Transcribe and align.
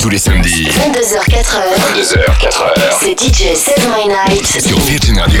Tous 0.00 0.08
les 0.08 0.18
samedis. 0.18 0.68
22h4h. 0.68 1.58
22h4h. 1.96 2.98
C'est 3.00 3.18
DJ 3.20 3.56
Save 3.56 3.88
My 3.88 4.06
Night. 4.06 4.46
Sur 4.46 4.78
Virgin 4.80 5.18
Radio. 5.18 5.40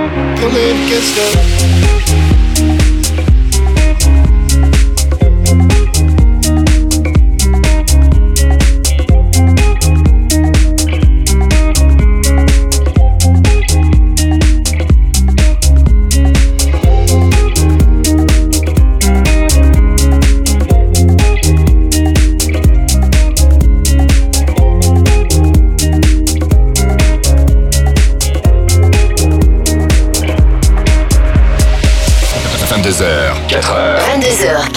pulling 0.41 0.85
against 0.87 2.00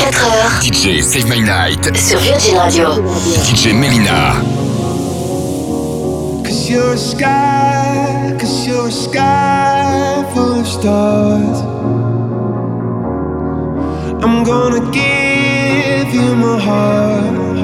24 0.04 0.32
heures. 0.32 0.60
DJ 0.60 1.02
Save 1.02 1.28
My 1.28 1.40
Night. 1.40 1.96
Sur 1.96 2.18
Virgin 2.18 2.58
Radio. 2.58 2.88
DJ 3.42 3.72
Melyna. 3.72 4.34
Cause 6.44 6.68
you're 6.68 6.92
a 6.92 6.96
sky, 6.98 8.36
cause 8.38 8.66
you're 8.66 8.88
a 8.88 8.92
sky 8.92 10.22
full 10.34 10.60
of 10.60 10.66
stars. 10.66 11.62
I'm 14.22 14.44
gonna 14.44 14.82
give 14.92 16.12
you 16.12 16.36
my 16.36 16.58
heart. 16.60 17.56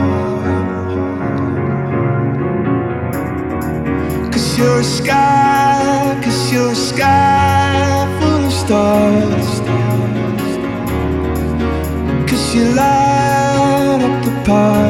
Cause 4.33 4.59
you're 4.59 4.81
a 4.81 4.85
sky, 4.85 6.19
cause 6.25 6.51
you're 6.51 6.73
a 6.73 6.75
sky 6.75 8.09
full 8.19 8.47
of 8.47 8.53
stars. 8.53 9.40
You 12.53 12.65
light 12.75 14.01
up 14.03 14.25
the 14.25 14.43
park. 14.45 14.90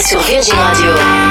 sur 0.00 0.20
Virgin 0.20 0.54
Radio. 0.54 1.27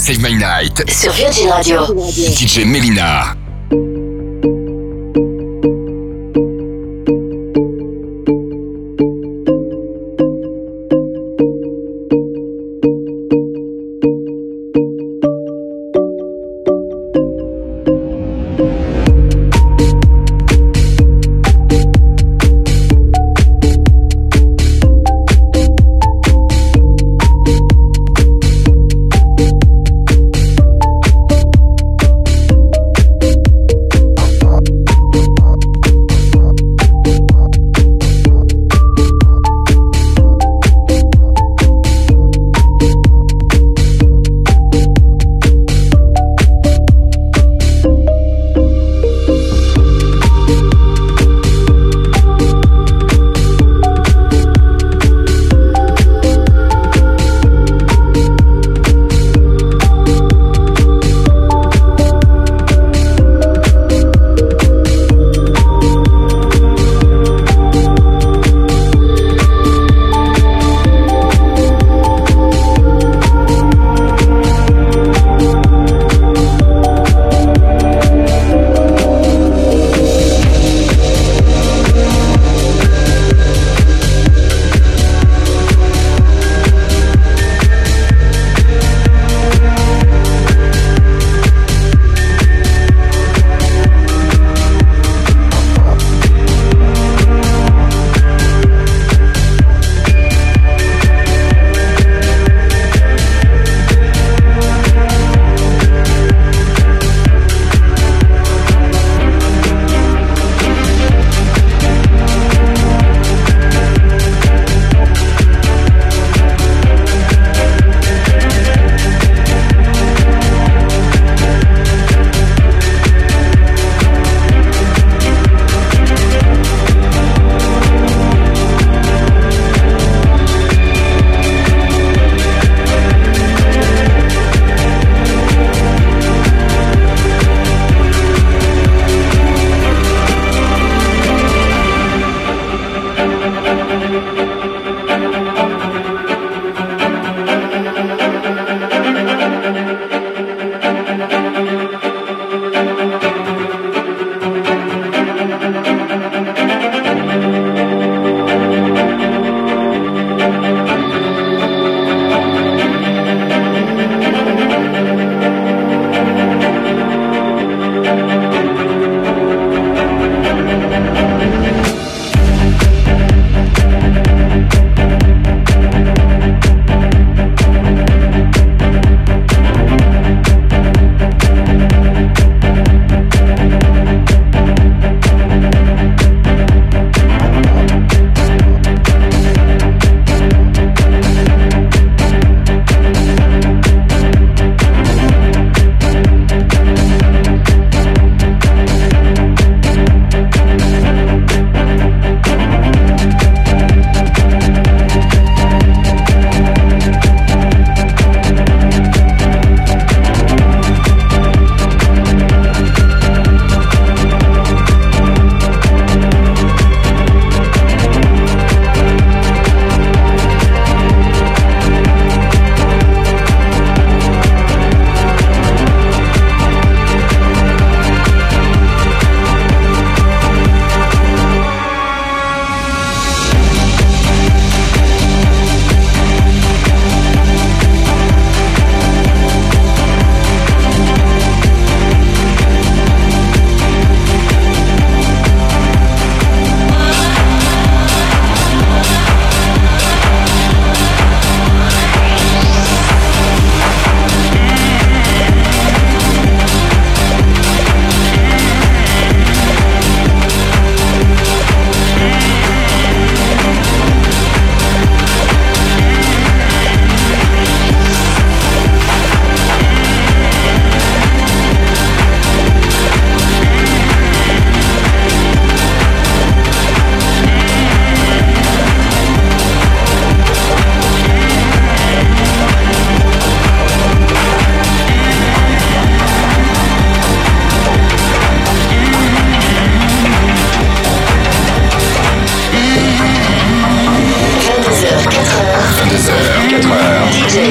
Save 0.00 0.22
My 0.22 0.34
Night. 0.34 0.82
sur 0.90 1.12
Virgin 1.12 1.50
Radio. 1.50 1.84
DJ 2.34 2.64
Melina. 2.64 3.39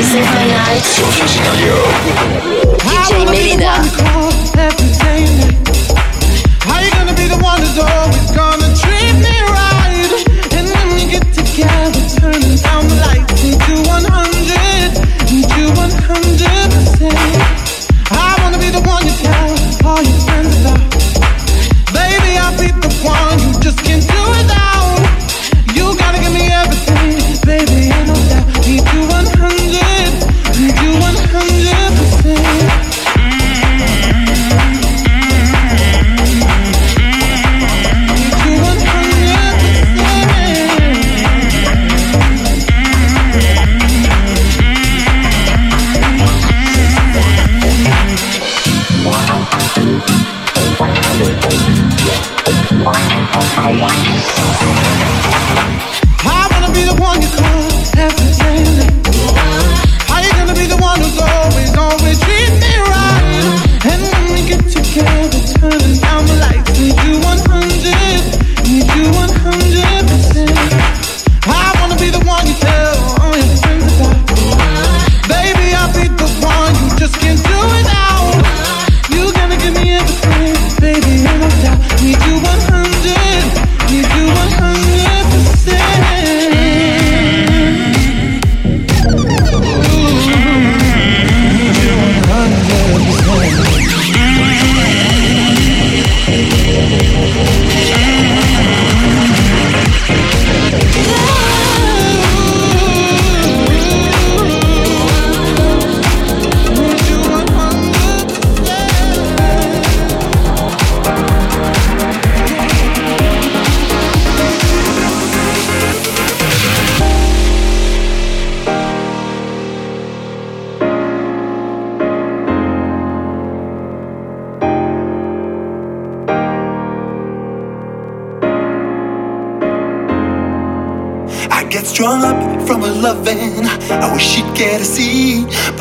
Sur 0.09 1.05
Virgin 1.09 1.43
Radio. 1.45 1.75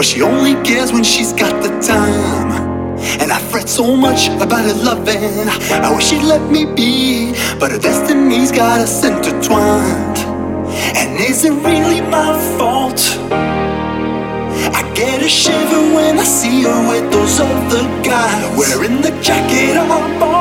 She 0.08 0.22
only 0.22 0.54
cares 0.64 0.90
when 0.90 1.04
she's 1.04 1.34
got 1.34 1.62
the 1.62 1.68
time. 1.80 2.50
And 3.20 3.30
I 3.30 3.38
fret 3.50 3.68
so 3.68 3.94
much 3.94 4.28
about 4.28 4.64
her 4.64 4.78
loving. 4.82 5.46
I 5.84 5.94
wish 5.94 6.06
she'd 6.08 6.22
let 6.22 6.50
me 6.50 6.64
be, 6.64 7.32
but 7.60 7.72
her 7.72 7.78
destiny's 7.78 8.50
got 8.50 8.80
us 8.80 9.04
intertwined. 9.04 10.18
And 10.96 11.20
is 11.20 11.44
it 11.44 11.52
really 11.52 12.00
my 12.00 12.32
fault? 12.56 13.00
I 14.78 14.90
get 14.94 15.22
a 15.22 15.28
shiver 15.28 15.94
when 15.94 16.18
I 16.18 16.24
see 16.24 16.62
her 16.62 16.88
with 16.88 17.12
those 17.12 17.38
other 17.38 17.84
guys, 18.02 18.56
wearing 18.56 19.02
the 19.02 19.10
jacket 19.20 19.76
I 19.76 20.18
bought. 20.18 20.37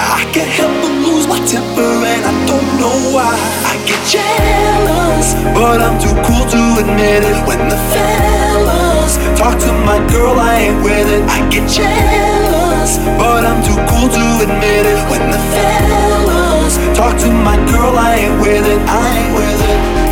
I 0.00 0.24
can't 0.32 0.48
help 0.48 0.72
but 0.80 0.94
lose 1.04 1.28
my 1.28 1.40
temper, 1.44 1.84
and 1.84 2.22
I 2.24 2.32
don't 2.48 2.68
know 2.80 2.96
why. 3.12 3.36
I 3.68 3.76
get 3.84 4.00
jealous, 4.08 5.36
but 5.52 5.84
I'm 5.84 6.00
too 6.00 6.16
cool 6.24 6.44
to 6.48 6.60
admit 6.80 7.20
it. 7.20 7.36
When 7.44 7.60
the 7.68 7.76
fellas 7.92 9.20
talk 9.36 9.58
to 9.60 9.72
my 9.84 10.00
girl, 10.08 10.40
I 10.40 10.72
ain't 10.72 10.82
with 10.82 11.08
it. 11.08 11.22
I 11.28 11.44
get 11.52 11.68
jealous, 11.68 12.96
but 13.20 13.44
I'm 13.44 13.60
too 13.60 13.76
cool 13.92 14.08
to 14.08 14.24
admit 14.48 14.88
it. 14.88 15.00
When 15.12 15.24
the 15.28 15.40
fellas 15.52 16.74
talk 16.96 17.18
to 17.20 17.28
my 17.30 17.56
girl, 17.68 17.92
I 17.98 18.24
ain't 18.24 18.40
with 18.40 18.64
it. 18.64 18.80
I 18.88 19.04
ain't 19.20 19.34
with 19.36 19.60
it. 19.68 20.09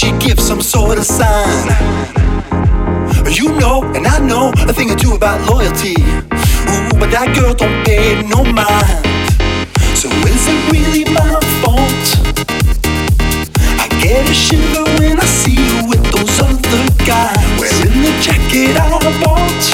She 0.00 0.12
give 0.12 0.40
some 0.40 0.62
sort 0.62 0.96
of 0.96 1.04
sign? 1.04 1.68
You 3.28 3.52
know, 3.60 3.84
and 3.92 4.06
I 4.06 4.18
know 4.18 4.50
a 4.66 4.72
thing 4.72 4.90
or 4.90 4.96
two 4.96 5.12
about 5.12 5.46
loyalty. 5.46 5.92
Ooh, 5.92 6.88
but 6.96 7.12
that 7.12 7.36
girl 7.36 7.52
don't 7.52 7.84
pay 7.84 8.16
no 8.24 8.40
mind. 8.40 9.04
So 9.92 10.08
is 10.24 10.48
it 10.48 10.60
really 10.72 11.04
my 11.12 11.36
fault? 11.60 12.06
I 13.76 13.92
get 14.00 14.24
a 14.24 14.32
shiver 14.32 14.88
when 14.96 15.20
I 15.20 15.28
see 15.28 15.60
you 15.60 15.92
with 15.92 16.00
those 16.16 16.32
other 16.48 16.84
guys 17.04 17.36
wearing 17.60 18.00
the 18.00 18.16
jacket 18.24 18.80
I 18.80 19.04
bought. 19.20 19.64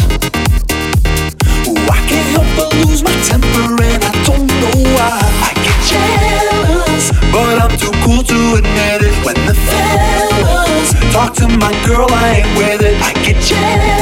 Ooh, 1.71 1.87
I 1.87 2.03
can't 2.11 2.29
help 2.35 2.51
but 2.59 2.75
lose 2.83 3.07
my 3.07 3.15
temper 3.23 3.79
and 3.79 4.03
I 4.03 4.11
don't 4.27 4.51
know 4.59 4.75
why. 4.91 5.23
I 5.23 5.55
get 5.55 5.79
jealous, 5.87 7.15
but 7.31 7.63
I'm 7.63 7.79
too 7.79 7.95
cool 8.03 8.27
to 8.27 8.59
admit 8.59 8.86
my 11.67 11.73
girl, 11.85 12.07
I 12.11 12.37
ain't 12.39 12.59
with 12.59 12.83
it. 12.83 12.95
I 13.03 13.13
get 13.25 13.43
jealous, 13.43 13.96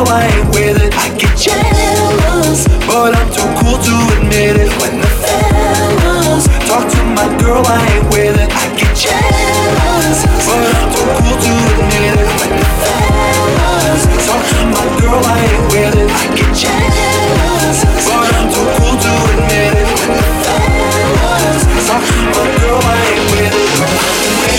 to 0.00 0.10
girl, 0.10 0.16
I 0.16 0.24
ain't 0.26 0.48
with 0.54 0.82
it. 0.82 0.92
I 0.96 1.08
get 1.16 1.36
jealous, 1.36 2.64
but 2.86 3.12
I'm 3.16 3.28
too 3.32 3.48
cool 3.60 3.76
to 3.76 3.94
admit 4.16 4.56
it. 4.56 4.70
When 4.80 5.00
the 5.00 5.10
fellas 5.20 6.44
talk 6.68 6.88
to 6.88 7.00
my 7.04 7.28
girl, 7.40 7.62
I 7.66 7.80
ain't 7.92 8.06
with 8.12 8.36
it. 8.40 8.48
I 8.48 8.64
get 8.76 8.96
jealous, 8.96 10.18
but 10.46 10.72
I'm 10.72 10.88
too 10.92 11.04
cool 11.20 11.36
to 11.36 11.52
admit 11.76 12.16
it. 12.16 12.30
When 12.40 12.52
the 12.56 12.68
fellas 12.80 14.02
talk 14.24 14.40
to 14.40 14.60
my 14.72 14.86
girl, 15.00 15.20
I 15.20 15.36
ain't 15.36 15.64
with 15.68 15.94
it. 16.00 16.10
I 16.10 16.26
get 16.32 16.52
jealous, 16.56 17.78
but 18.08 18.24
I'm 18.24 18.48
too 18.48 18.66
cool 18.80 18.96
to 19.04 19.12
admit 19.36 19.74
it. 19.80 19.88
When 20.00 20.16
the 20.16 20.24
fellas 20.40 21.60
talk 21.88 22.02
to 22.08 22.20
my 22.36 22.46
girl, 22.60 22.80
I 22.80 22.96
ain't 23.12 23.26
with 23.36 23.52
it. 23.52 23.70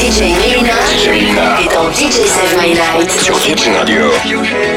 DJ 0.02 0.34
Melyna 0.38 0.78
est 1.62 1.74
dans 1.74 1.90
DJ 1.92 2.28
Save 2.28 2.58
My 2.58 2.74
Night. 2.74 3.10
Sur 3.10 3.38
Virgin 3.38 3.76
Radio. 3.76 4.12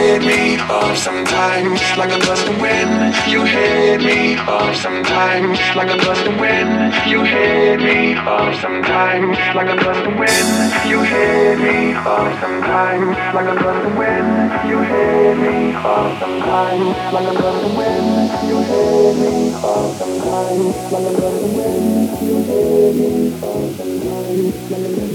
Hit 0.05 0.21
me 0.21 0.59
off 0.59 0.99
sometimes 0.99 1.81
like 1.97 2.13
a 2.13 2.21
gust 2.21 2.47
of 2.47 2.61
wind. 2.61 3.15
You 3.27 3.43
hit 3.43 4.03
me 4.03 4.37
off 4.37 4.77
sometimes 4.77 5.59
like 5.75 5.89
a 5.89 5.97
gust 5.97 6.27
of 6.27 6.39
wind. 6.39 6.93
You 7.09 7.25
hit 7.25 7.81
me 7.81 8.15
off 8.15 8.55
sometimes 8.61 9.39
like 9.57 9.71
a 9.71 9.77
gust 9.83 10.05
of 10.05 10.15
wind. 10.19 10.51
You 10.87 11.01
hit 11.01 11.59
me 11.59 11.95
off 11.95 12.39
sometimes 12.39 13.17
like 13.35 13.49
a 13.49 13.57
gust 13.57 13.87
of 13.89 13.97
wind. 13.97 14.29
You 14.69 14.79
hit 14.83 15.39
me 15.39 15.73
off 15.73 16.21
sometimes 16.21 16.85
like 17.15 17.29
a 17.33 17.41
gust 17.41 17.65
of 17.65 17.75
wind. 17.79 18.29
You 18.45 18.59
hit 18.61 19.17
me 19.17 19.55
off 19.55 19.99
sometimes 19.99 20.93
like 20.93 21.07
a 21.09 21.17
gust 21.17 21.45
of 21.49 21.57
wind. 21.57 22.13
You 22.21 22.37
hit 22.45 22.95
me 23.01 23.33
off 23.41 23.73
sometimes 23.79 24.71
like 24.71 24.85
a 24.85 25.15